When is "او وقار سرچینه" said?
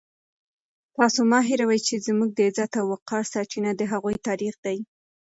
2.79-3.71